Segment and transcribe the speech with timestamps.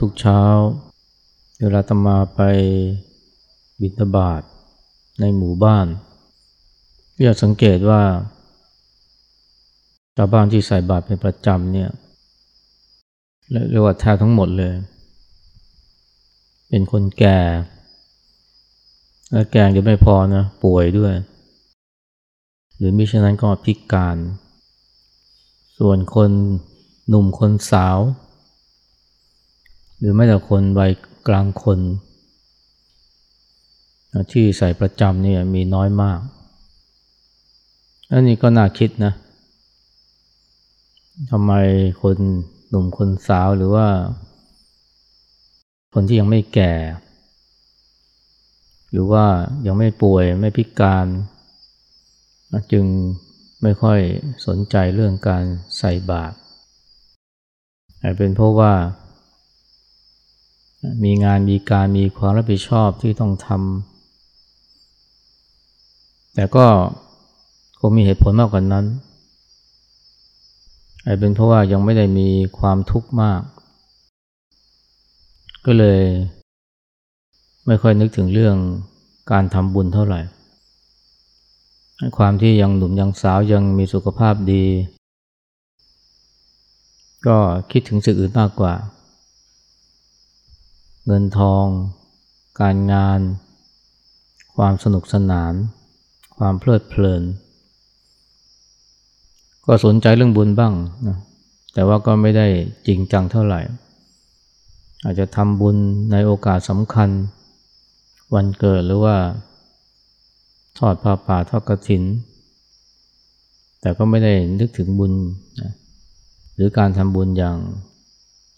[0.00, 0.40] ทุกเช้า
[1.60, 2.40] เวลาตมาไป
[3.80, 4.42] บิณฑบาต
[5.20, 5.86] ในหมู่บ้าน
[7.22, 8.02] อยากสังเกตว่า
[10.16, 11.90] ชาวบ้านที่ใส่บาตรเป็นประจำเนี่ย
[13.70, 14.74] เรียกว่าแทบทั้งหมดเลย
[16.68, 17.38] เป็นคนแก่
[19.32, 21.14] และแก่ยังไม่พอนะป่วยด้วย
[22.76, 24.16] หรือมิฉะนั้นก็พิการ
[25.78, 26.30] ส่วนคน
[27.08, 27.98] หนุ่มคนสาว
[30.00, 30.92] หรือไม่แต่คนวัย
[31.28, 31.78] กลางคน
[34.32, 36.20] ที่ใส่ประจำเนี่ยมีน้อยมาก
[38.12, 39.12] อันนี้ก็น่าคิดนะ
[41.30, 41.52] ทำไม
[42.02, 42.16] คน
[42.68, 43.88] หนุ่มคนสาวหรือว่า
[45.92, 46.72] คนที่ยังไม่แก่
[48.90, 49.26] หรือว่า
[49.66, 51.06] ยังไม่ป่วยไม่พิการ
[52.72, 52.84] จึง
[53.62, 54.00] ไม่ค่อย
[54.46, 55.44] สนใจเรื่องการ
[55.78, 56.36] ใส่บาตร
[58.18, 58.72] เป็นเพราะว่า
[61.04, 66.66] มีงานมีการมีความรับผิดชอบที่ต้องทำแต่ก็
[67.80, 68.86] คงมีเหตุผลมากกว่านั้น
[71.04, 73.40] อาจเป็นเพราะว่ายังไม่ได้มีความทุกข์มาก
[75.66, 76.00] ก็เลย
[77.66, 78.56] ไม่ค่อยนึกถึงเรื่อง
[79.30, 80.20] การทำบุญเท่าไหร่
[82.18, 84.64] ความที่ยังหนุ่มยังสาวยังมีสุขภาพดี
[87.26, 87.36] ก็
[87.70, 88.74] คิดถึงสิ่งอื่นมากกว่า
[91.12, 91.66] เงินทอง
[92.60, 93.20] การงาน
[94.56, 95.52] ความสนุกสนาน
[96.38, 97.22] ความเพลิดเพลิน
[99.66, 100.74] ก็สนใจเรื่องบุญบ้าง
[101.08, 101.18] นะ
[101.74, 102.46] แต่ว่าก็ไม่ได้
[102.86, 103.60] จริงจังเท่าไหร่
[105.04, 105.76] อาจจะทำบุญ
[106.12, 107.08] ในโอกาสสำคัญ
[108.34, 109.16] วันเกิดหรือว่า
[110.78, 112.02] ทอดผ้าป่าทอดกระถิน
[113.80, 115.12] แต่ก็ไม่ได้นึกถึงบุญ
[115.60, 115.72] นะ
[116.54, 117.56] หรือการทำบุญอย่าง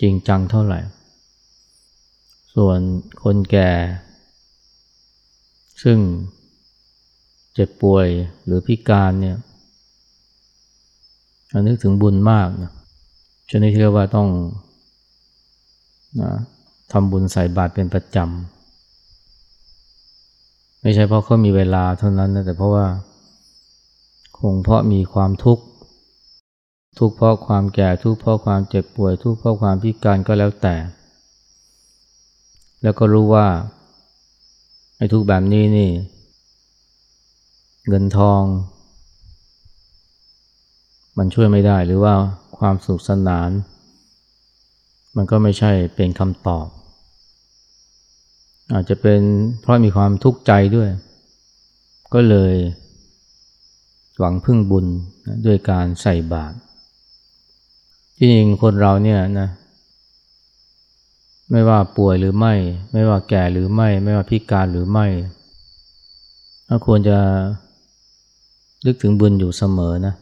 [0.03, 0.81] จริงจังเท่าไหร่
[2.55, 2.79] ส่วน
[3.23, 3.71] คนแก่
[5.83, 5.99] ซึ่ง
[7.55, 8.07] เจ็บป่วย
[8.45, 9.37] หรือพิการเนี่ย
[11.67, 12.73] นึกถึงบุญมากนะ
[13.51, 14.29] ชนิดที่เรียกว่าต้อง
[16.21, 16.31] นะ
[16.93, 22.87] ทำบุญใส่บาตรเป็นประจำ ไม่ใช่เพราะเขามีเวลาเท่านั้นนะแต่เพราะว่า
[24.39, 25.65] คงเพราะมีความทุกข์
[26.99, 30.75] ทุกข์เพราะความแก่ ทุกข์เพราะความเจ็บป่วย ทุกข์เพราะความพิการก็แล้วแต่
[32.83, 33.47] แล้วก็รู้ว่า
[34.97, 35.91] ไอ้ทุกแบบนี้นี่
[37.89, 38.43] เงินทอง
[41.19, 42.15] มันช่วยไม่ได้หรือว่า
[42.59, 43.51] ความสุขสนาน
[45.17, 46.67] มันก็ไม่ใช่เป็นคำตอบ
[48.73, 49.21] อาจจะเป็น
[49.61, 50.89] เพราะมีความทุกข์ใจด้วย
[52.15, 52.55] ก็เลย
[54.19, 54.87] หวังพึ่งบุญ
[55.47, 56.57] ด้วยการใส่บาตร
[58.17, 59.49] ที่จริงคนเราเนี่ยนะ
[61.53, 62.55] ไม่ว่าป่วยหรือไม่
[62.93, 65.07] ไม่ว่าแก่หรือไม่ ไม่ว่าพิการหรือไม่
[66.69, 67.19] ก็ควรจะ
[68.87, 70.15] นึกถึงบุญอยู่เสมอนะ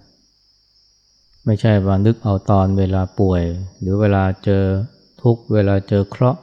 [1.45, 3.43] ไม่ใช่ว่านึกเอาตอนเวลาป่วย
[3.81, 4.65] หรือเวลาเจอ
[5.23, 6.41] ทุกเวลาเจอเคราะห์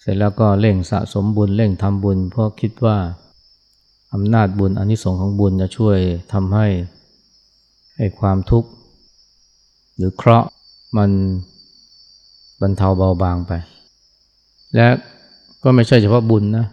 [0.00, 2.96] เสร็จแล้วก็เร่งสะสมบุญเร่งทำบุญ เพราะคิดว่า
[4.12, 5.98] อำนาจบุญอนนิสงส์ของบุญจะช่วย
[6.32, 6.66] ทำให้
[7.96, 8.70] ให้ความทุกข์
[9.96, 10.48] หรือเคราะห์
[10.96, 11.10] มัน
[12.62, 13.52] บรรเทาเบาบางไป
[14.74, 14.88] และ
[15.62, 16.66] ก็ไม่ใช่เฉพาะบุญนะ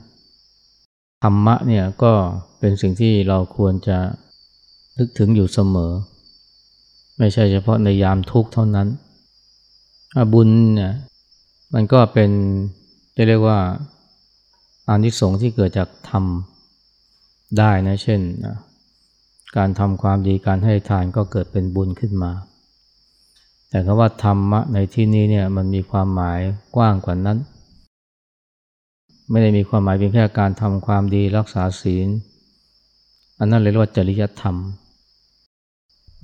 [1.24, 2.12] ธรรมะเนี่ยก็
[2.60, 3.98] เป็นสิ่งที่เราควรจะ
[4.98, 5.92] นึกถึงอยู่เสมอ
[7.18, 8.88] ไม่ใช่เฉพาะในยามทุกข์เท่านั้น
[10.34, 10.94] บุญเนี่ย
[11.74, 12.32] มันก็เป็น
[13.16, 13.60] จะเรียกว่า
[14.88, 16.26] อานิสงส์ที่เกิดจากธรรม
[17.58, 18.22] ได้นะเช่น
[19.58, 22.32] การทำความดีการให้ทานก็เกิดเป็นบุญขึ้นมา
[23.70, 26.40] แต่คำว่าธรรมะในที่นี้เนี่ยมันมีความหมาย
[26.76, 27.38] กว้างกว่านั้น
[29.30, 32.08] ไม่ได้มีความหมายเพียงแค่การทำความดีรักษาศีล
[33.40, 34.56] อันนั้นเรียกว่าจริยธรรม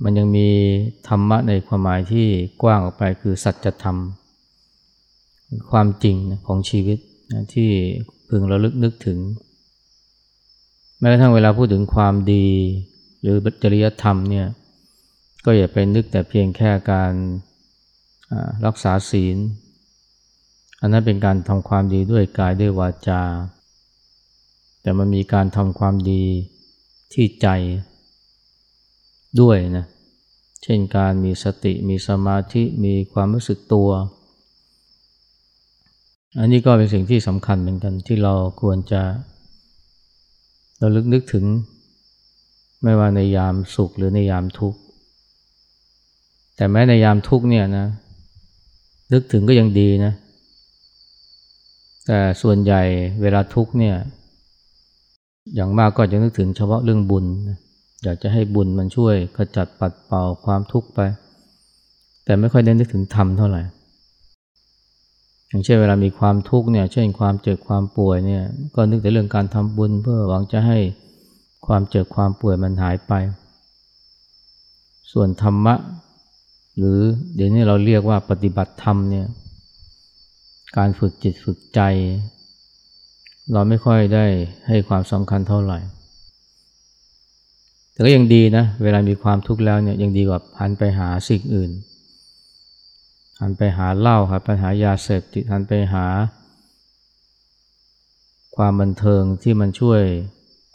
[0.02, 0.48] มันยังมี
[1.08, 2.26] ธรรมะในความหมายที่
[2.62, 3.96] กว้างออกไปคือสัจธรรม
[5.70, 6.16] ความจริง
[6.46, 6.98] ของชีวิต
[7.54, 7.70] ที่
[8.28, 9.18] พึงระลึกนึกถึง
[10.98, 12.46] แม้กระทั่งเวลาพูดถึงความดี
[13.20, 14.46] หรือจริยธรรมเนี่ย
[15.48, 17.12] ก็อย่าไปนึกแต่เพียงแค่การ
[18.66, 19.36] รักษาศีล
[20.80, 23.22] อันนั้นเป็นการทำความดีด้วยกายด้วยวาจา
[24.82, 26.24] แต่มันมีการทำความดี
[27.12, 27.48] ที่ใจ
[29.40, 29.86] ด้วยนะ
[30.62, 33.90] เช่นการมีสติมีสมาธิมีความรู้สึกตัว
[36.38, 39.02] อันนี้ก็เป็นสิ่งที่สำคัญเหมือนกันที่เราควรจะ
[40.78, 41.44] เราลึกนึกถึง
[42.82, 44.78] ไม่ว่าในยามสุขหรือในยามทุกข์
[46.56, 47.86] แต่แม้ในยามทุกเนี่ยนะ
[49.12, 50.12] นึกถึงก็ยังดีนะ
[52.06, 52.82] แต่ส่วนใหญ่
[53.22, 53.96] เวลาทุกเนี่ย
[55.54, 57.24] อย่างมากก็จะนึกถึงเฉพาะเรื่องบุญ
[58.02, 61.00] อยากจะให้บุญมันช่วยขจัดปัดเป่าความทุกข์ไป
[62.24, 63.62] แต่ไม่ค่อยได้นึกถึงธรรมเท่าไหร่
[65.48, 68.42] อย่างเช่นเวลามีความทุกข์เนี่ยเช่นความเจ็บความป่วยเนี่ย
[68.74, 70.78] ก็นึกแต่เรื่องการทำบุญเพื่อหวังจะให้
[71.66, 73.12] ความเจ็บความป่วยมันหายไป
[75.12, 75.74] ส่วนธรรมะ
[76.78, 77.00] หรือ
[77.34, 79.26] เดี๋ยวนี้เราเรียกว่าปฏิบัติธรรมเนี่ย
[80.76, 81.80] การฝึกจิตฝึกใจ
[83.52, 84.26] เราไม่ค่อยได้
[84.68, 85.78] ให้ความสำคัญเท่าไหร่
[87.92, 91.70] แต่ก็ยังดีนะ เวลามีความทุกข์แล้วเนี่ยยังดีกว่าหันไปหาสิ่งอื่น
[93.40, 96.06] หันไปหาเหล้าครับไปหายาเสพติดหันไปหา
[98.56, 100.00] ความบันเทิงที่มันช่วย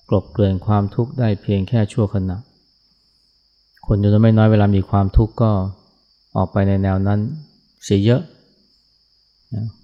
[0.10, 2.38] กลบเกลื่อนความทุกข์ได้เพียงแค่ชั่วขณะ
[3.86, 5.52] คนจำนวนไม่น้อยเวลามีความทุกข์ก็
[6.36, 7.20] ออกไปในแนวนั้น
[7.84, 8.22] เสียเยอะ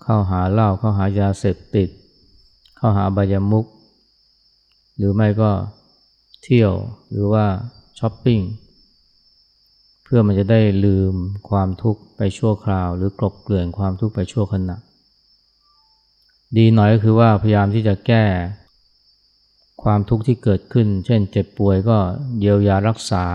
[0.02, 1.90] เข้าหาเหล้าเข้าหายาเสพติด
[2.78, 3.66] เข้าหาบายามุก
[4.98, 5.52] หรือไม่ก็
[6.44, 6.74] เที่ยว
[7.10, 7.46] หรือว่า
[8.00, 8.42] ช้อปปิ้ง
[10.04, 11.14] เพื่อมันจะได้ลืม
[11.50, 14.78] ความทุกข์ไปชั่วคราว หรือกลบเกลื่อนความทุกข์ไปชั่วขณะ
[16.58, 18.26] ดีหน่อยก็คือว่าพยายามที่จะแก้
[19.84, 21.98] ความทุกข์ที่เกิดขึ้น เช่นเจ็บป่วยก็
[22.40, 23.26] เยียวยารักษา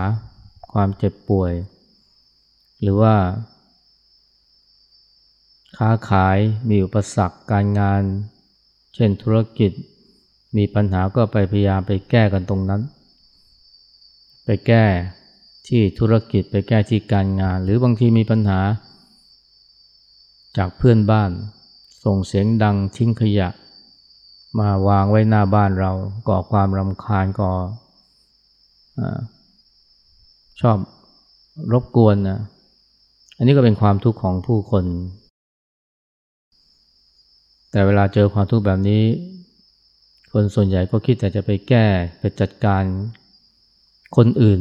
[0.71, 1.51] ความเจ็บป่วย
[2.83, 3.15] หรือว่า
[5.77, 6.37] ค้าขาย
[6.69, 8.01] มีอุปสรรคการงาน
[8.95, 9.71] เช่นธุรกิจ
[10.57, 12.81] มีปัญหาก็ไปพยายามไปแก้กันตรงนั้น
[14.45, 14.85] ไปแก้
[15.67, 18.61] ที่ธุรกิจไปแก้ที่การงาน หรือบางทีมีปัญหา
[20.57, 21.31] จากเพื่อนบ้าน
[22.03, 23.49] ส่งเสียงดังทิ้งขยะ
[24.59, 25.91] มาวางไว้หน้าบ้านเรา
[26.27, 27.53] ก่อความรำคาญก่อ
[28.97, 28.99] อ
[30.61, 30.77] ชอบ
[31.71, 32.39] รบกวนนะ
[33.43, 34.85] นนี้ก็เป็นความทุกข์ของผู้คน
[37.71, 39.03] แต่เวลาเจอความทุกข์แบบนี้
[40.31, 41.85] คนส่วนใหญ่ก็คิดแต่จะไปแก้
[42.19, 42.83] ไปจัดการ
[44.15, 44.59] คนอื่น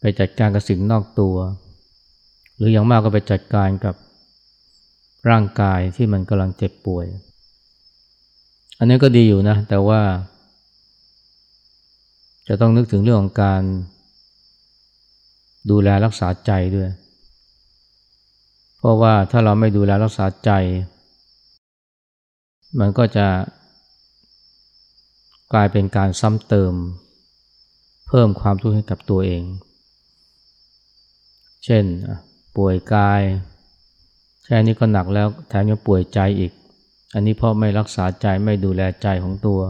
[0.00, 1.36] ไปจัดการกับสิ่งนอกตัว
[2.56, 3.94] หรืออย่างมากก็ไปจัดการกับ
[5.30, 7.06] ร่างกายที่มันกำลังเจ็บป่วย
[8.78, 10.00] อันนี้ก็ดีอยู่นะ แต่ว่า
[12.48, 13.62] จะต้องนึกถึงเรื่องของการ
[15.70, 16.88] ดูแลรักษาใจด้วย
[18.78, 20.50] เพราะว่าถ้าเราไม่ดูแลรักษาใจ
[22.78, 23.26] มันก็จะ
[25.52, 26.72] กลายเป็นการซ้ำเติม
[28.08, 29.42] เพิ่มความทุกข์ให้กับตัวเอง
[31.64, 31.84] เช่น
[32.56, 33.22] ป่วยกาย
[34.44, 36.52] แค่นี้ก็หนักแล้วแถมยังป่วยใจอีก
[37.14, 39.60] อันนี้เพราะไม่รักษาใจไม่ดูแลใจของตัว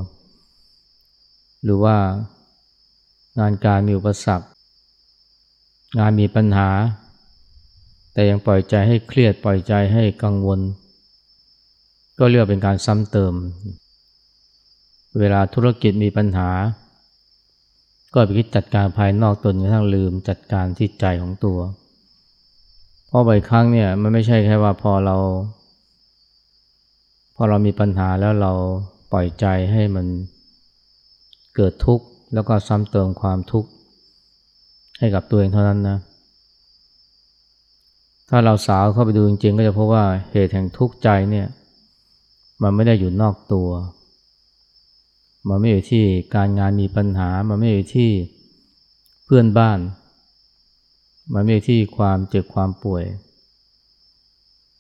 [1.63, 1.97] หรือว่า
[3.39, 4.47] งานการมีอุปสรรค
[5.99, 6.69] งานมีปัญหา
[8.19, 10.61] แต่ยังปล่อยใจให้เครียดปล่อยใจให้กังวล
[12.19, 13.35] ก็เรียกเป็นการซ้ำเติม
[15.19, 16.51] เวลาธุรกิจมีปัญหา
[18.13, 21.59] ก็ไปคิดจัดการภายนอกตนกระทั่งลืมจัดการที่ใจของตัว
[23.09, 25.17] เพราะบ่อยครั้งเนี่ยมันไม่ใช่แค่ว่าพอเรา
[27.37, 28.53] พอเรามีปัญหาแล้วเรา
[29.13, 30.07] ปล่อยใจให้มัน
[31.55, 33.69] เกิดทุกข์แล้วก็ซ้ำเติมความทุกข์
[34.99, 35.99] ให้กับตัวเองเท่านั้นนะ
[38.29, 41.47] ถ้าเราสาวเข้าไปดูจริงๆ ก็จะพบว่าเหตุแห่งทุกข์ใจเนี่ย
[42.63, 43.69] มันไม่ได้อยู่นอกตัว
[45.49, 46.05] มันไม่อยู่ที่
[46.35, 48.11] การงานมีปัญหา มันไม่อยู่ที่
[49.25, 49.79] เพื่อนบ้าน
[51.33, 53.05] มันไม่อยู่ที่ความเจ็บความป่วย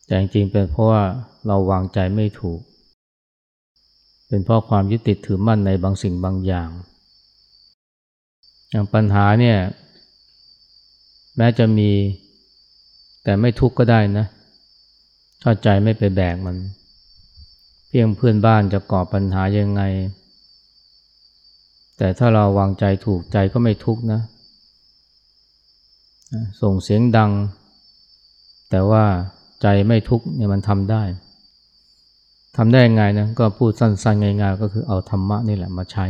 [0.06, 1.02] แต่จริงๆเป็นเพราะว่า
[1.46, 2.60] เราวางใจไม่ถูก
[4.28, 6.70] เป็นเพราะความยึดติดถือมั่นในบางสิ่งบางอย่าง
[8.70, 9.58] อย่างปัญหาเนี่ย
[11.36, 11.90] แม้จะมี
[13.24, 14.26] แต่ไม่ทุกข์ก็ได้นะ
[15.42, 16.56] ถ้าใจไม่ไปแบกมัน
[17.88, 19.82] เพียงเพื่อนบ้านจะก่อปัญหายังไง
[21.98, 24.20] แต่ถ้าเราวางใจถูกใจก็ไม่ทุกข์นะ
[26.62, 27.30] ส่งเสียงดัง
[28.70, 29.04] แต่ว่า
[29.62, 31.02] ใจไม่ทุกข์เนี่ยมันทำได้
[32.56, 36.06] ทำได้ยังไงนะก็พูดสั้นๆง่ายๆก็คือเอาธรรมะนี่แหละมาใช้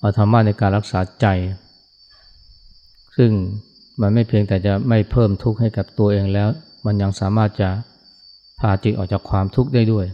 [0.00, 1.26] เอาธรรมะในการรักษาใจ
[3.16, 3.30] ซึ่ง
[4.00, 6.48] มันไม่เพียงแต่จะไม่เพิ่มทุกข์ให้กับตัวเองแล้ว
[6.86, 7.70] มันยังสามารถจะ
[8.60, 10.06] พาจิตออกจากความทุกข์ได้ด้วย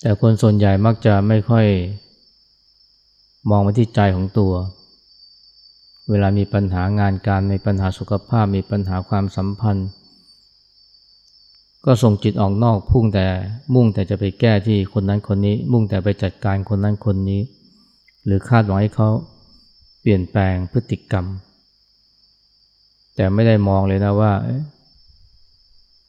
[0.00, 1.66] แต่คนส่วนใหญ่มักจะไม่ค่อย
[3.50, 4.52] มองมาที่ใจของตัว
[6.10, 9.88] เวลามีปัญหางานการมีปัญหาสุขภาพมีปัญหาความสัมพันธ์
[11.84, 13.26] ก็ส่งจิตออกนอกพุ่งแต่
[13.74, 17.40] มุ่งแต่จะไปแก้ที่คนนั้นคนนี้ มุ่งแต่ไปจัดการคนนั้นคนนี้
[18.24, 19.08] หรือคาดหวังให้เขา
[20.00, 21.26] เปลี่ยนแปลงพฤติกรรม
[23.16, 24.32] แต่ไม่ได้มองเลยนะว่า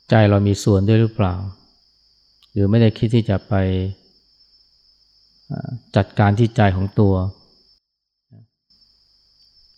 [0.10, 1.34] ใจเรามีส่วนด้วยหรือเปล่า
[2.52, 3.54] หรือไม่ได้คิดที่จะไป
[5.96, 7.14] จัดการที่ใจของตัว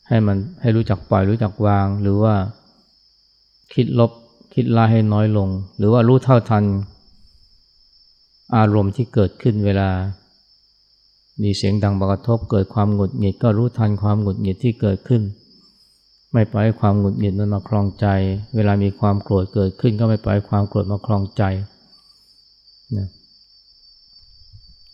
[0.07, 2.35] ให้มันให้รู้จักปล่อยรู้จักวาง หรือว่า
[3.73, 4.11] คิดลบ
[4.53, 6.63] คิดลาให้น้อยลง หรือว่ารู้เท่าทัน
[8.55, 9.89] อารมณ์ที่เกิดขึ้นเวลา
[11.43, 15.21] มีเสียงดังบกระทบเกิดความหงุดหงิดก็รู้ทันความหงุดหงิดที่เกิดขึ้น
[16.35, 18.05] ไม่ปล่อยความหงุดหงิดมันมาคลองใจ
[18.55, 21.43] เวลามีความโกรธเกิดขึ้น ก็ไม่ปล่อยความโกรธมาคลองใจ
[22.97, 23.07] นะ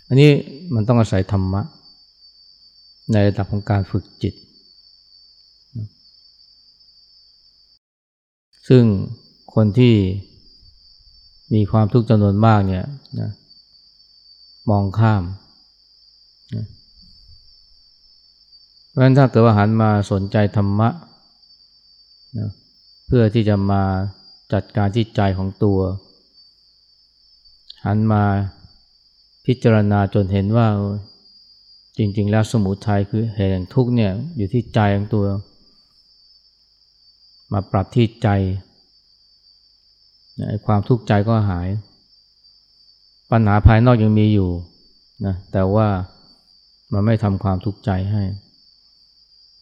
[0.07, 0.31] อันนี้
[0.75, 1.61] มันต้องอาศัยธรรมะ
[3.11, 4.33] ในระดับของการฝึกจิต
[8.67, 8.83] ซึ่ง
[9.53, 9.95] คนที่
[11.53, 12.85] มีความทุกข์จำนวนมากเนี่ย
[13.19, 13.29] นะ
[14.69, 15.23] มองข้าม
[16.55, 16.65] นะ
[18.87, 20.89] เพราะฉะนั้นถ้าเกิดว่าหันมาสนใจธรรมะ
[22.37, 22.49] นะ
[23.07, 23.83] เพื่อที่จะมา
[24.53, 25.79] จัดการที่ใจของตัว
[27.85, 28.23] หันมา
[29.45, 30.67] พิจารณาจนเห็นว่า
[31.97, 35.25] จริง ๆ แล้วสมุทัยคือเหตุแห่งทุกข์เนี่ยอยู่ที่ใจของตัว
[37.51, 38.27] มาปรับที่ใจ
[40.65, 41.67] ความทุกข์ใจก็หาย
[43.31, 44.49] ปัญหาภายนอกยังมีอยู่
[45.25, 45.87] นะแต่ว่า
[46.93, 48.23] มันไม่ทำความทุกข์ใจให้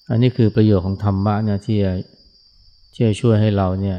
[0.09, 1.93] อันนี้คือประโยชน์ของธรรมะเนี่ยที่จะ
[2.93, 3.97] ที่จะช่วยให้เราเนี่ย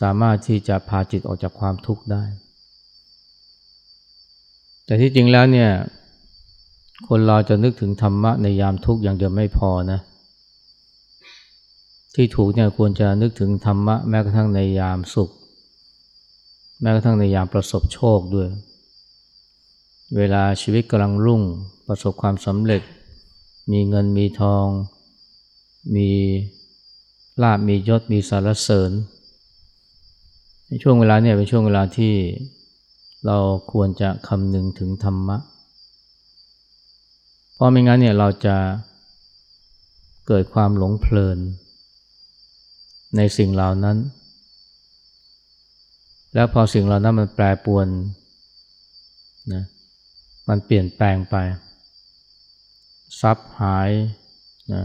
[0.00, 2.24] สามารถที่จะพาจิตออกจากความทุกข์ได้
[4.84, 5.70] แต่ที่จริงแล้วเนี่ย
[7.08, 10.00] คนเราจะนึกถึงธรรมะในยามทุกข์อย่างเดียวไม่พอนะ
[12.14, 15.30] ที่ถูกเนี่ยควรจะนึกถึงธรรมะแม้กระทั่งในยามสุข
[16.80, 18.48] แม้กระทั่งในยามประสบโชคด้วย
[20.16, 21.42] เวลาชีวิตกำลังรุ่ง
[21.86, 22.82] ประสบความสำเร็จ
[23.72, 24.66] มีเงินมีทอง
[25.94, 26.10] มี
[27.42, 28.90] ลาบมียศมีสารเสริญ
[30.66, 32.14] ในช่วงเวลาเนี่ยเป็นช่วงเวลาที่
[33.26, 33.38] เรา
[33.72, 35.36] ควรจะคำนึงถึงธรรมะ
[37.54, 38.56] เพราะไม่งั้นเนี่ยเราจะ
[40.26, 41.38] เกิดความหลงเพลิน
[43.16, 43.96] ในสิ่งเหล่านั้น
[46.34, 47.86] แล้วพอสิ่งเหล่านั้นมันแปรปรวน
[49.52, 49.64] นะ
[50.48, 51.36] มันเปลี่ยนแปลงไป
[53.20, 53.90] ทรัพย์หาย
[54.72, 54.84] นะ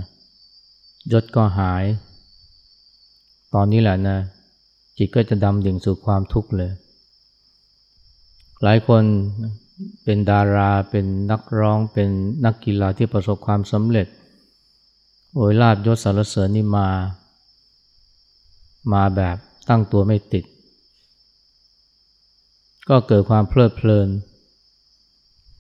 [1.12, 1.84] ยศก็หาย
[3.53, 4.18] ตอนนี้แหละนะ
[4.98, 6.72] จิตก็จะดำดิ่งสู่ความทุกข์เลย
[8.63, 9.03] หลายคน
[10.03, 12.10] เป็นดาราเป็นนักร้องเป็น
[12.46, 14.08] นักกีฬาที่ประสบความสำเร็จ
[15.36, 16.89] โอยลาบยศสารเสริญนี่มา
[18.94, 19.38] มาแบบ
[19.70, 20.46] ตั้งตัวไม่ติด
[22.89, 24.10] ก็เกิดความเพลิดเพลิน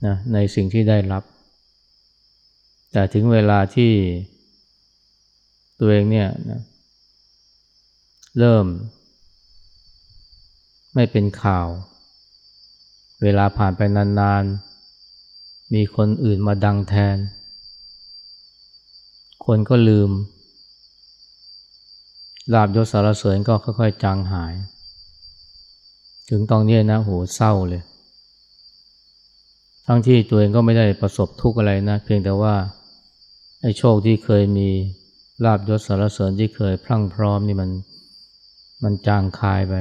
[0.05, 1.23] นะในสิ่งที่ได้รับ
[2.91, 3.91] แต่ถึงเวลาที่
[5.79, 8.65] ตัวเองเนี่ยนะเเริ่ม
[10.95, 11.67] ไม่เป็นข่าว
[13.21, 17.17] เวลาผ่านไปนานๆ มีคนอื่นมาดังแทน
[19.45, 20.09] คนก็ลืม
[22.53, 24.53] ลาบยศสารเสริญก็ค่อยๆ จางหาย
[26.29, 27.83] ถึงตอนนี้นะโหเศร้าเลย
[29.85, 32.55] ทั้งที่ตัวเองก็ไม่ได้ประสบทุกข์อะไรนะ เพียงแต่ว่า
[33.61, 34.69] ไอ้โชคที่เคยมี
[35.45, 37.69] ลาบยศสารเสริญที่เคยพรั่งพร้อมนี่มัน
[38.83, 39.73] มันจางคายไป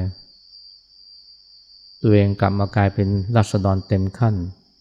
[2.03, 4.35] ตัวเองกลับมากลายเป็นรัษฎรเต็มขั้น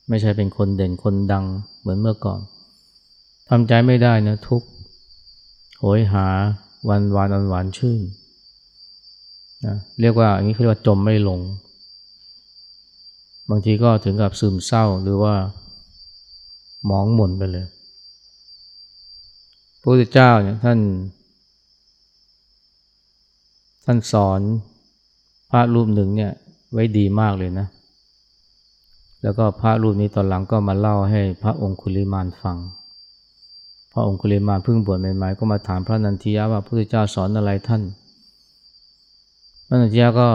[0.09, 1.45] ไม่ใช่เป็นคนเด่นคนดัง
[1.79, 2.39] เหมือนเมื่อก่อน
[3.49, 4.63] ทำใจไม่ได้นะทุก
[5.79, 6.27] โหยหา
[6.89, 8.01] วันวานอันหวานชื่น
[9.65, 11.39] นะเรียกว่าอย่างนี้เขาเรียกว่าจมไม่ลง
[13.49, 15.35] บางทีก็ถึงกับซึมเศร้าหรือว่า
[16.89, 17.65] มองหม่นไปเลย
[19.79, 20.79] พระพุทธเจ้าเนี่ยท่าน
[23.89, 24.41] ท่านสอน
[25.51, 26.31] พระรูปหนึ่งเนี่ย
[26.73, 27.67] ไว้ดีมากเลยนะ
[29.21, 32.57] แล้วก็พระรูปนี้ตอนหลังก็มาเล่าให้พระองคุลิมานฟัง
[33.93, 37.81] พระองคุลิมานเพิ่งบวชใหม่ๆก็มาถามพระนันทิยะว่าพระพุทธเจ้าสอนอะไรท่าน
[39.67, 40.29] พระนันทิยะก็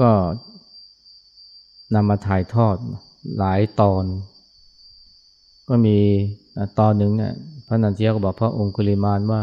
[0.00, 0.10] ก็
[1.94, 2.76] นำมาถ่ายทอด
[3.38, 4.04] หลายตอน
[5.68, 5.96] ก็มี
[6.78, 7.32] ตอนหนึ่งเนี่ย
[7.66, 9.42] พระนันทิยะก็บอกพระองคุลิมานว่า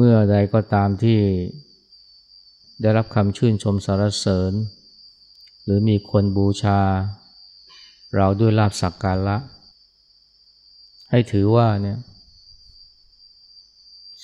[0.00, 1.20] เมื่อใดก็ตามที่
[2.80, 4.52] ได้รับคำชื่นชมสรรเสริญ
[5.64, 6.80] หรือมีคนบูชา
[8.16, 9.36] เราด้วยลาบสักการะ
[11.10, 11.98] ให้ถือว่าเนี่ย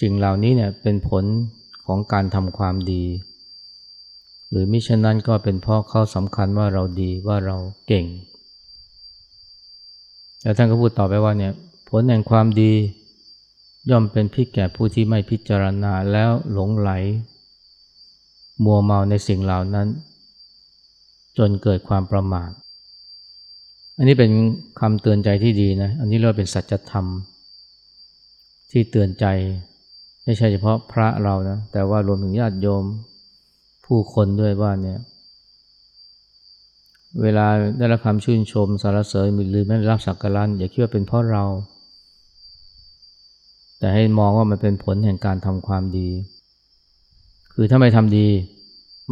[0.00, 1.24] สิ่งเหล่านี้เนี่ยเป็นผล
[1.86, 3.04] ของการทำความดี
[4.50, 8.06] หรือมิฉะนั้นก็เป็นเพราะเขาสำคัญว่าเราดีว่าเราเก่ง
[10.42, 11.52] แล้วท่านก็พูดต่อไปว่าเนี่ย
[11.88, 12.72] ผลแห่งความดี
[13.90, 16.90] ย่อมเป็นพิษแก่ผู้ที่ไม่พิจารณาแล้วหลงไหล
[18.64, 19.88] มัวเมาในสิ่งเหล่านั้น
[21.38, 22.50] จนเกิดความประมาท
[23.98, 24.30] อันนี้เป็น
[24.80, 27.06] คำเตือนใจที่ดีนะ อันนี้เรียกเป็นสัจธรรม
[28.70, 29.26] ที่เตือนใจ
[30.24, 32.84] ไม่ใช่เฉพาะพระเรานะ แต่ว่ารวมถึงญาติโยม
[33.86, 34.98] ผู้คนด้วยว่าเนี่ย
[37.22, 37.46] เวลา
[37.78, 41.44] ได้รับคำชื่นชมสารเสริญหรือไม่ได้รับสักการะอย่าคิดว่าเป็นเพราะเรา
[43.84, 46.08] แต่ให้มองว่ามันเป็นผลแห่งการทำความดี
[47.52, 48.26] คือถ้าไม่ทำดี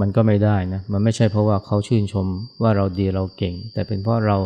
[0.01, 2.27] มันก็ไม่ได้นะ มันไม่ใช่เพราะว่าเขาชื่นชม
[2.63, 4.37] ว่าเราดีเราเก่ง แต่เป็นเพราะเรา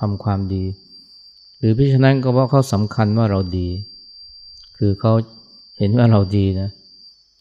[0.00, 0.64] ทำความดี
[1.58, 3.68] หรือพิฉะนั้นก็เพราะเขาสำคัญว่าเราดี
[4.78, 5.12] คือเขา
[5.78, 6.68] เห็นว่าเราดีนะ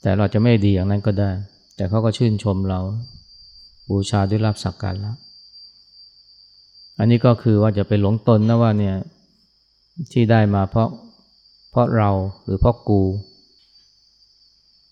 [0.01, 1.31] แต่เราจะไม่ดีอย่างนั้นก็ได้
[1.75, 2.79] แต่เขาก็ชื่นชมเรา
[3.89, 5.11] บูชาด้วยลาบสักการะ
[6.99, 8.95] อันนี้ก็คือว่าจะไปหลงตนนะว่าเนี่ย
[10.11, 10.89] ที่ได้มาเพราะ
[11.75, 12.11] เพราะเรา
[12.45, 13.01] หรือเพราะกู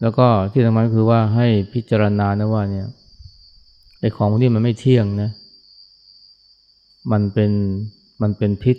[0.02, 2.88] แล้วก็ที่สำคัญคือว่าให้พิจารณานะว่าเนี่ย
[4.00, 5.32] ไอ้ของพวกนี้มันไม่เที่ยงนะ
[7.12, 7.52] มันเป็น
[8.22, 8.78] มันเป็นพิษ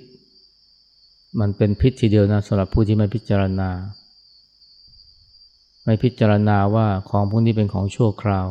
[1.40, 3.70] มันเป็นพิษทีเดียวนะสำหรับผู้ที่ไม่พิจารณา
[5.84, 8.46] ไม่พิจารณาว่าของพวกนี้เป็นของชั่วคราว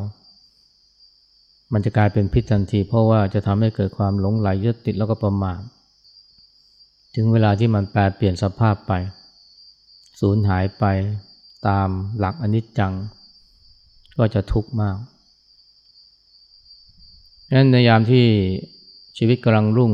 [1.73, 5.61] มันจะกลายเป็นพิษทันที เพราะว่าจะทำให้เกิดความหลงไหลยึดติดแล้วก็ประมาท
[7.15, 8.93] ถึงเวลาที่มันแปลเปลี่ยนสภาพไป
[10.25, 10.85] สูญหายไป
[11.67, 12.93] ตามหลักอนิจจัง
[14.17, 14.97] ก็จะทุกข์มาก
[17.47, 18.25] ดังนั้นในยามที่
[19.17, 19.91] ชีวิตกำลังรุ่ง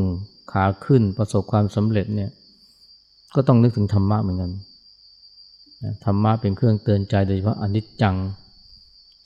[0.52, 2.32] ขาขึ้นประสบความสำเร็จเนี่ย
[3.36, 4.52] ก็ต้องนึกถึงธรรมะเหมือนกัน
[6.06, 8.16] ธรรมะเป็นเครื่องเตือนใจโดยเฉพาะอนิจจัง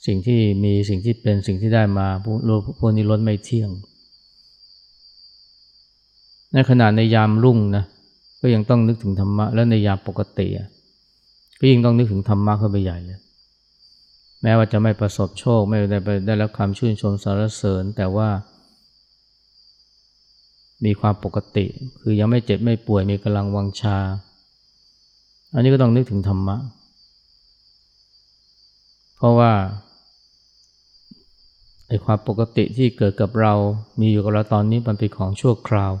[0.06, 2.38] สิ่งที่มีสิ่งที่เป็นสิ่งที่ได้มาพวก
[2.78, 3.70] พวกนี้ล้นไม่เที่ยง
[6.52, 7.84] ในขณะในยามรุ่งนะ
[8.40, 10.48] ก็ยังต้องนึกถึงธรรมะและในยามปกติ
[11.58, 13.20] ก็ยิ่งต้องนึกถึงธรรมะเข้าไปใหญ่เลย
[14.42, 18.28] แม้ว่าจะไม่ประสบโชค ไม่ได้ไปได้รับคำชื่นชมสรรเสริญ แต่ว่า
[20.84, 21.66] มีความปกติ
[22.00, 23.98] คือยังไม่เจ็บไม่ป่วยมีกำลังวังชา
[25.54, 26.56] อันนี้ก็ต้องนึกถึงธรรมะ
[29.16, 29.52] เพราะว่า
[31.88, 33.54] ไอ้ความปกติที่เกิดกับเรา
[34.00, 35.92] มีอยู่กับเราตอนนี้มันเป็นของชั่วคราว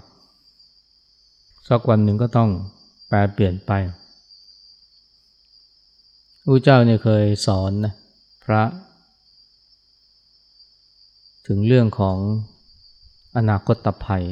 [1.68, 2.50] สักวันหนึ่งก็ต้อง
[3.08, 3.72] แปลเปลี่ยนไป
[6.48, 7.92] ระเจ้าเนี่ยเคยสอนนะ
[8.44, 8.62] พระ
[11.46, 12.16] ถึงเรื่องของ
[13.36, 14.24] อนาคตภัย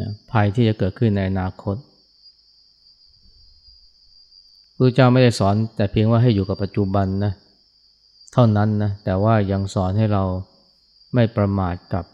[0.00, 1.76] นะภัยที่จะเกิดขึ้นในอนาคต
[4.76, 7.32] พระเจ้าไม่ได้สอนแต่เพียงว่าให้อยู่กับปัจจุบันนะ
[8.32, 10.22] เท่านั้นนะแต่ว่ายังสอนให้เรา
[11.14, 12.04] ไม่ประมาทกับ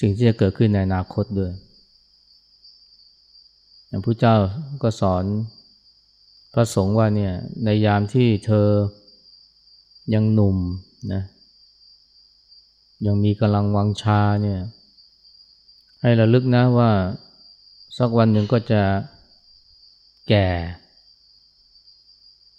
[0.00, 1.52] สิ่งที่จะเกิดขึ้นในอนาคตด้วย
[3.86, 4.34] อย่างพระเจ้า
[4.82, 5.24] ก็สอน
[6.58, 7.32] ระสงฆ์ว่าเนี่ย
[7.64, 8.68] ในยามที่เธอ
[10.14, 10.56] ยังหนุ่ม
[11.12, 11.22] นะ
[13.06, 14.60] ยังมีกำลังวังชาเนี่ย
[16.02, 16.90] ให้ระลึกนะว่า
[17.98, 18.82] สักวันหนึ่งก็จะ
[20.28, 20.48] แก่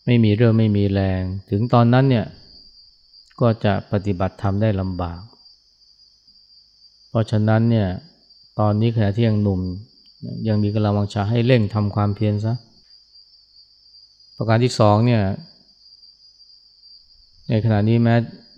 [0.06, 2.26] ไม่มีเรื่องไม่มีแรง ถึงตอนนั้นเนี่ย
[3.42, 5.20] ก็จะปฏิบัติธรรมได้ลำบาก
[7.10, 7.88] เพราะฉะนั้นเนี่ย
[8.60, 9.62] ตอนนี้ขณะที่ยังหนุ่ม
[10.48, 12.56] ยังมีกำลังวังชาให้เร่งทำความเพียรซะ
[14.40, 15.24] ประการที่สองเนี่ย
[17.50, 18.16] ในขณะนี้แม้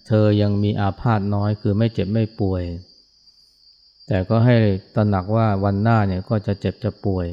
[0.08, 2.64] เธอยังมีอาพาธน้อย คือไม่เจ็บไม่ป่วย
[4.08, 4.56] แต่ก็ให้
[4.96, 7.28] ตระหนักว่าวันหน้าเนี่ยก็จะเจ็บจะป่วย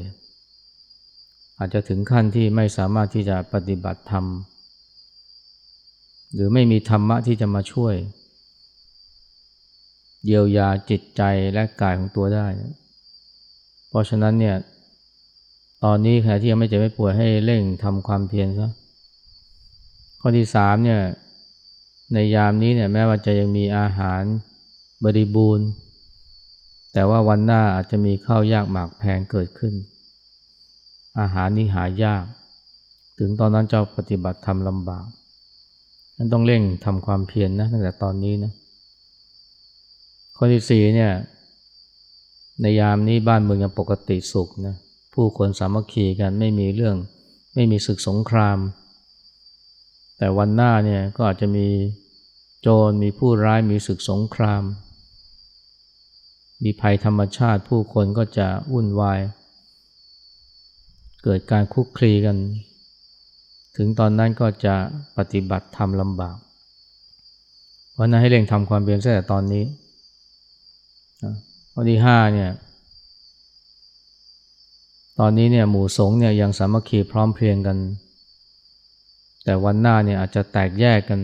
[1.57, 4.25] อาจจะถึงขั้นที่ไม่สามารถที่จะปฏิบัติธรรม
[6.33, 7.95] หรือไม่มีธรรมะที่จะมาช่วย
[10.25, 11.21] เยียวยาจิตใจ
[11.53, 12.47] และกายของตัวได้
[13.89, 14.55] เพราะฉะนั้นเนี่ย
[15.83, 18.71] ตอนนี้ขณะที่ยังไม่เจ็บไม่ป่วยให้เร่งทำความเพียรซะ
[20.19, 21.01] ข้อที่สามเนี่ย
[22.13, 24.21] ในยามนี้เนี่ยแม้ว่าจะยังมีอาหาร
[25.03, 25.67] บริบูรณ์
[26.93, 29.73] แต่ว่าวันหน้าอาจจะมีข้าวยากหมากแพงเกิดขึ้น
[31.19, 32.25] อาหารนี้หายาก
[33.19, 35.05] ถึงตอนนั้นเจ้าปฏิบัติทำลำบาก
[36.17, 38.51] นั้นต้องเร่งทำความเพียรนนะตั้งแต่ตอนนี้นะ
[40.35, 41.11] ข้อที่สี่เนี่ย
[42.61, 44.75] ในยามนี้บ้านเมืองยังปกติสุขนะ
[45.19, 46.95] ผู้คนสามัคคีกันไม่มีเรื่อง
[47.55, 48.57] ไม่มีศึกสงคราม
[50.17, 51.67] แต่วันหน้าเนี่ยก็อาจจะมี
[52.61, 54.63] โจรมีผู้ร้ายมีศึกสงคราม
[56.63, 59.19] มีภัยธรรมชาติผู้คนก็จะวุ่นวาย
[61.23, 62.37] เกิดการคุกคลีกัน
[63.77, 64.75] ถึงตอนนั้นก็จะ
[65.17, 66.37] ปฏิบัติทำลำบาก
[67.93, 69.63] เพราะนั้นให้เร่งทำความเพียรตั้งแต่ตอนนี้
[71.71, 72.51] ข้อที่ห้าเนี่ย
[75.19, 77.77] ตอนนี้เนี่ยหมู่สงฆ์เนี่ยยังสามัคคีพร้อมเพรียงกัน
[79.43, 81.19] แต่วันหน้าเนี่ยอาจจะแตกแยกกัน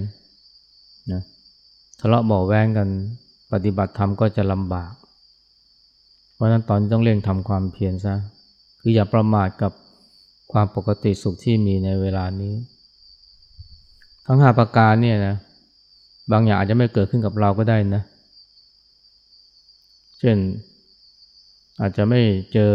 [1.12, 1.22] นะ
[2.00, 2.88] ทะเลาะเบาแวงกัน
[3.52, 4.94] ปฏิบัติธรรมก็จะลำบาก
[6.34, 8.16] เพราะฉะนั้นตอนนี้ต้องเร่งทำความเพียรซะ
[8.80, 9.72] คืออย่าประมาทกับ
[10.52, 12.54] ความปกติสุขที่มีในเวลานี้
[14.26, 15.36] ทั้งห้าประการเนี่ยนะ
[16.32, 18.04] บางอย่างอาจจะไม่เกิดขึ้นกับเราก็ได้นะ
[20.20, 20.38] เช่น
[21.82, 22.22] อาจจะไม่
[22.54, 22.74] เจอ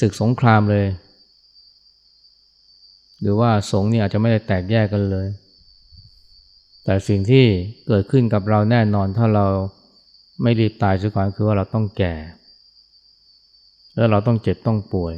[0.00, 0.86] ศึกสงครามเลย
[3.20, 5.26] หรือว่าสงนี่อาจจะไม่ได้แตกแยกกันเลย
[6.84, 7.44] แต่สิ่งที่
[7.86, 9.46] เกิดขึ้นกับเราแน่นอนถ้าเรา
[10.42, 12.14] ไม่รีบตายซะก่อนคือว่าเราต้องแก่
[13.94, 15.14] แล้วเราต้องเจ็บต้องป่วย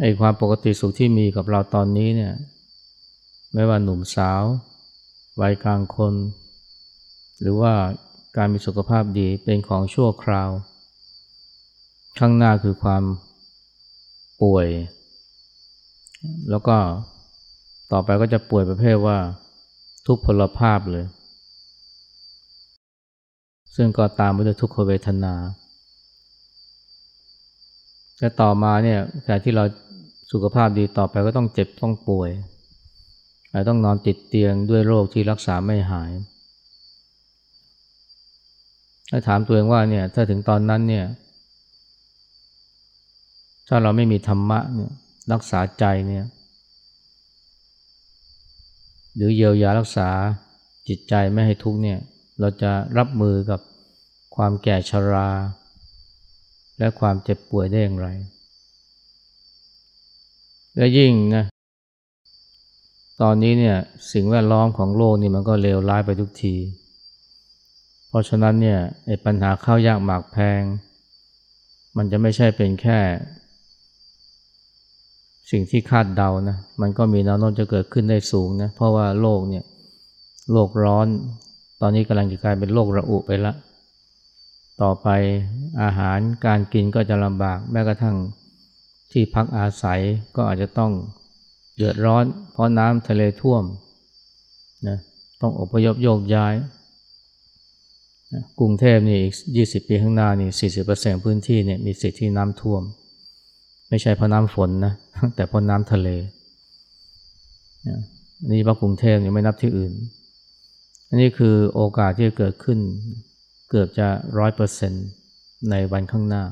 [0.00, 2.34] ไอ้ความปกติสุขที่มีกับเราตอนนี้เนี่ย
[3.52, 4.42] ไม่ว่าหนุ่มสาว
[5.40, 6.14] วัยกลางคน
[7.40, 7.72] หรือว่า
[8.36, 10.50] การมีสุขภาพดีเป็นของชั่วคราว
[12.18, 13.02] ข้างหน้าคือความ
[14.42, 14.66] ป่วย
[16.50, 16.76] แล้วก็
[17.92, 19.18] ต่อไปก็จะป่วยประเภทว่า
[20.06, 21.04] ทุกพลภาพเลย
[23.74, 25.34] ซึ่งก็ตามไปด้วยทุกขเวทนา
[28.18, 29.64] และต่อมาเนี่ยการที่เรา
[30.32, 32.30] สุขภาพดีต่อไปก็ต้องเจ็บต้องป่วย
[33.50, 36.10] อาจต้องนอนติดเตียงด้วยโรคที่รักษาไม่หาย
[39.10, 41.04] ถ้าถามตัวเองว่าเนี่ยถ้าถึงตอนนั้นเนี่ย
[43.68, 44.92] ถ้าเราไม่มีธรรมะเนี่ย
[45.32, 46.24] รักษาใจเนี่ย
[49.14, 50.08] หรือเยียวยารักษา
[50.88, 51.98] จิตใจไม่ให้ทุกเนี่ย
[52.40, 53.60] เราจะรับมือกับ
[54.36, 55.30] ความแก่ชรา
[56.78, 58.08] และความเจ็บป่วยได้อย่างไร
[60.76, 61.44] และยิ่งนะ
[63.22, 63.76] ตอนนี้เนี่ย
[64.12, 66.54] สิ่งแวดล้อมของโลกนี่มันก็เลวร้ายไปทุกที
[68.08, 68.80] เพราะฉะนั้นเนี่ย
[69.24, 70.62] ปัญหาข้าวยากหมากแพง
[71.96, 72.98] มันจะไม่ใช่เป็นแค่
[75.50, 79.64] สิ่งที่คาดเดานะมันก็มีแนวโน้มจะเกิดขึ้นได้สูงนะเพราะว่าโลกเนี่ย
[80.52, 81.06] โลกร้อน
[81.80, 83.52] ตอนนี้กำลังจะกลายเป็นโลกระอุไปละ
[84.82, 85.08] ต่อไป
[85.82, 88.16] อาหารการกินก็จะลำบากแม้กระทั่ง
[89.12, 90.00] ที่พักอาศัย
[90.36, 90.92] ก็อาจจะต้อง
[91.76, 93.64] เดือดร้อน เพราะน้ำทะเลท่วม
[94.88, 94.98] นะ
[95.40, 96.54] ต้องอพยพโยกย้าย
[98.58, 102.82] กรุงเทพนี่อีกยี่สิบปีข้างหน้านี่สี่สิบเปอร์เซ็นต์พื้นที่เนี่ยมีสิทธิ์ที่น้ำท่วม
[103.94, 104.94] ไม่ใช่เพราะน้ำฝนนะ
[105.36, 106.08] แต่เพราะน้ำทะเล
[108.50, 109.92] นี่ว่ากรุงเทพนี่ไม่นับที่อื่น
[111.08, 112.78] อันนี้คือโอกาสที่จะเกิดขึ้น
[113.70, 115.06] เกือบจะร้อยเปอร์เซ็นต์
[115.70, 116.44] ในวันข้างหน้า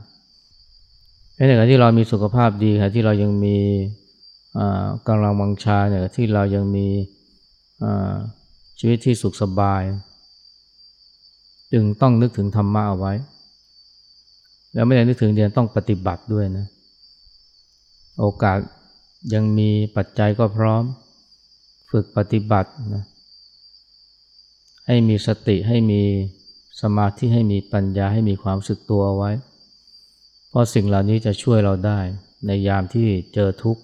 [1.37, 3.59] ในขณะที่เรามีสุขภาพดีค่ะที่เรายังมี
[5.09, 6.87] กำลังวังชาเนี่ยที่เรายังมี
[8.79, 9.83] ชีวิตที่สุขสบาย
[11.73, 13.15] จึงต้องนึกถึงธรรมะเอาไว้
[14.75, 16.67] แล้วไม่ได้นึกถึงเดียนต้องปฏิบัติด้วยนะ
[18.19, 18.59] โอกาส
[19.35, 20.83] ยังมีปัจจัยก็พร้อม
[21.91, 23.05] ฝึกปฏิบัตินะ
[24.87, 26.03] ให้มีสติให้มี
[26.81, 29.31] สมาธิให้มีปัญญาให้มีความสึกตัวไว้
[30.49, 31.99] เพราะสิ่งเหล่านี้จะช่วยเราได้
[32.47, 33.83] ในยามที่เจอทุกข์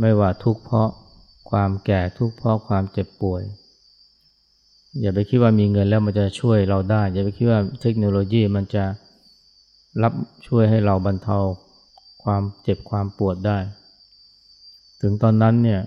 [0.00, 0.88] ไม่ว่าทุกข์เพราะ
[1.50, 3.42] ความแก่ทุกข์เพราะความเจ็บป่วย
[5.00, 8.84] อย่าไปคิดว่ามีเงินแล้วมันจะช่วยเราได้ อย่าไปคิดว่าเทคโนโลยีมันจะ
[10.02, 10.12] รับ
[10.46, 11.38] ช่วยให้เราบรรเทา
[12.22, 13.58] ความเจ็บความปวดได้
[15.00, 15.80] ถึงตอนนั้นเนี่ย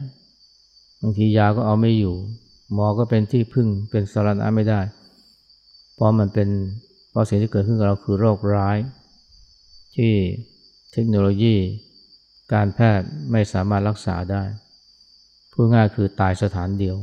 [1.01, 2.15] บางทียาก็เอาไม่อยู่
[2.73, 4.81] หมอก็เป็นที่พึ่งเป็นสารณะไม่ได้
[5.93, 6.49] เพราะมันเป็น
[7.09, 8.77] เพราะสิ่งที่เกิดขึ้นกับเราคือโรคร้าย
[9.95, 10.13] ที่
[10.91, 11.55] เทคโนโลยี
[12.53, 14.43] การแพทย์ไม่สามารถรักษาได้
[15.51, 16.97] พูดง่ายคือตายสถานเดียว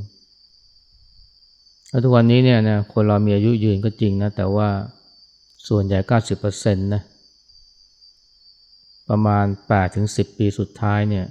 [1.88, 4.68] แล้วทุกวันนี้เนี่ยนะคนเรามีอายุยืนก็จริงนะ แต่ว่า
[5.68, 7.02] ส่วนใหญ่เก้าสิบเปอร์เซ็นต์นะ
[9.10, 11.26] ประมาณแปดถึงสิบปีสุดท้ายเนี่ย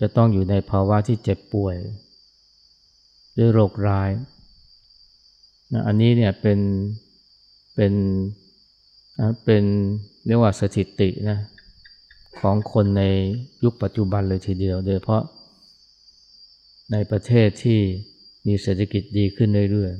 [0.00, 1.76] จะต้องอยู่ในภาวะที่เจ็บป่วย
[3.38, 4.10] ด้วยโรคร้าย
[5.72, 6.58] นะอันนี้เนี่ยเป็น
[7.74, 7.92] เป็น
[9.44, 9.64] เป็น
[10.26, 11.38] เรียกว่าสถิตินะ
[12.40, 13.04] ของคนใน
[13.64, 15.22] ยุคปัจจุบันเลยทีเดียว โดยเพราะ
[16.92, 17.80] ในประเทศที่
[18.46, 19.92] มีเศรษฐกิจดีขึ้นเรื่อย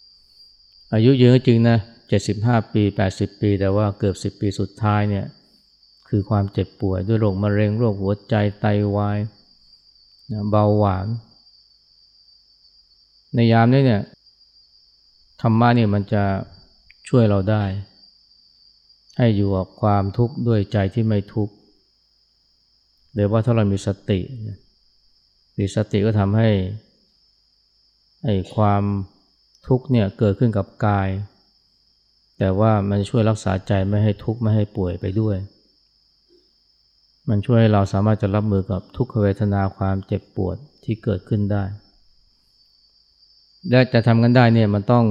[0.00, 1.78] ๆอายุยืนจริงนะ
[2.24, 5.26] 75 ปี 80 ปี แต่ว่าเกือบ 10 ปีสุดท้ายเนี่ย
[6.08, 9.18] คือความเจ็บป่วยด้วยโรคมะเร็งโรคหัวใจไตาวาย
[10.50, 11.06] เบาหวาน
[13.34, 14.02] ในยามนี้เนี่ย
[15.40, 16.24] ธรรมะเนี่ยมันจะ
[17.08, 17.64] ช่วยเราได้
[19.18, 21.54] ให้อยู่กับความทุกข์ด้วยใจที่ไม่ทุกข์
[23.14, 24.20] โดยว่าถ้าเรามีสติ
[25.58, 26.50] มีสติก็ทำให้
[28.24, 28.82] ไอ้ความ
[29.66, 31.08] ทุกข์เนี่ยเกิดขึ้นกับกาย
[32.38, 35.36] แต่ว่ามันช่วยรักษาใจไม่ให้ทุกข์ไม่ให้ป่วยไปด้วย
[37.28, 41.64] มันช่วยให้เราสามารถจะรับมือกับทุกขเวทนาความเจ็บปวดที่เกิดขึ้นได้
[43.70, 45.04] และจะทำกันได้เนี่ยมันต้อง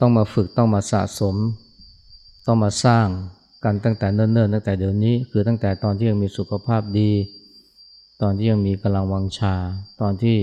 [0.00, 1.36] ต้องมาฝึกต้องมาสะสม
[2.46, 3.06] ต้องมาสร้าง
[3.64, 7.10] กันตั้งแต่เนิ่นๆตั้งแต่เดี๋ยวนี้คือตั้งแต่ตอนที่ยังมีสุขภาพดี
[8.22, 9.54] ตอนที่ยังมีกำลังวังชา
[10.00, 10.38] ตอนที่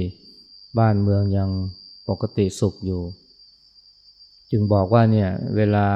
[0.79, 1.49] บ้านเมืองยัง
[2.09, 3.01] ปกติสุขอยู่
[4.51, 5.87] จึงบอกว่าเนี่ยเวลา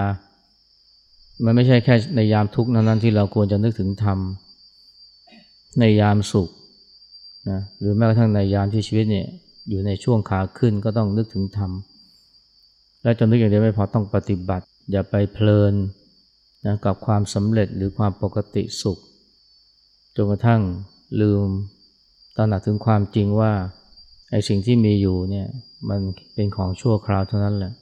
[1.43, 4.19] มันไม่ใช่แค่ในยามทุกข์นั้นที่เราควรจะนึกถึงธรรม
[5.79, 6.49] ในยามสุข
[7.49, 9.27] นะหรือแม้กระทั่งในยามที่ชีวิตเนี่ย
[9.69, 11.71] อยู่ในช่วงขาขึ้นก็ต้องนึกถึงธรรม
[13.03, 15.73] และจนนึกอย่างเดียวไม่พอต้องปฏิบัติ อย่าไปเพลิน
[16.65, 18.97] นะกับความสำเร็จหรือความปกติสุข
[20.15, 20.61] จนกระทั่ง
[21.21, 21.43] ลืม
[22.35, 23.51] ตระหนักถึงความจริงว่า
[24.31, 25.47] ไอ้สิ่งที่มีอยู่เนี่ย
[25.89, 25.99] มัน
[26.33, 27.73] เป็นของชั่วคราวเท่านั้นแหละ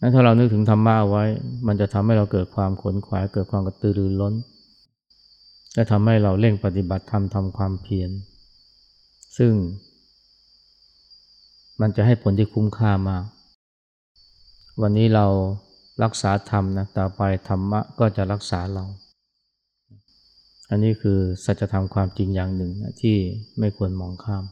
[0.00, 1.24] นั้นถ้าเรานึกถึงธรรมะเอาไว้
[1.66, 4.34] มันจะทำให้เราเกิดความขนขวายเกิดความกระตือรือร้น
[5.74, 8.10] และทำให้เราเร่งปฏิบัติธรรมทำความเพียร
[9.38, 9.52] ซึ่ง
[11.80, 13.24] มันจะให้ผลที่คุ้มค่ามาก
[14.82, 15.26] วันนี้เรา
[16.02, 18.84] รักษาธรรมนะต่อไปธรรมะก็จะรักษาเรา
[20.70, 23.16] อันนี้คือสัจธรรมความจริงอย่างหนึ่งนะที่
[23.58, 24.44] ไม่ควรมองข้าม